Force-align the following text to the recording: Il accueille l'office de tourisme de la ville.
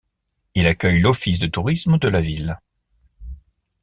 Il 0.55 0.65
accueille 0.65 0.99
l'office 0.99 1.37
de 1.37 1.45
tourisme 1.45 1.99
de 1.99 2.07
la 2.07 2.21
ville. 2.21 2.59